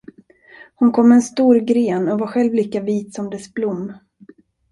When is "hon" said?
0.75-0.91